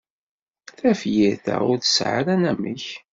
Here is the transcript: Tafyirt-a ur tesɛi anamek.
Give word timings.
Tafyirt-a 0.79 1.55
ur 1.69 1.77
tesɛi 1.79 2.21
anamek. 2.33 2.85